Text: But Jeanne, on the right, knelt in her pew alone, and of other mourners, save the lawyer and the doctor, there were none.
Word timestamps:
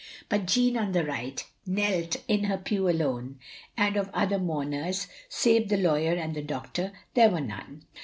But 0.29 0.47
Jeanne, 0.47 0.77
on 0.77 0.91
the 0.93 1.05
right, 1.05 1.45
knelt 1.67 2.15
in 2.27 2.45
her 2.45 2.57
pew 2.57 2.89
alone, 2.89 3.37
and 3.77 3.95
of 3.97 4.09
other 4.15 4.39
mourners, 4.39 5.05
save 5.29 5.69
the 5.69 5.77
lawyer 5.77 6.13
and 6.15 6.35
the 6.35 6.41
doctor, 6.41 6.91
there 7.13 7.29
were 7.29 7.39
none. 7.39 7.85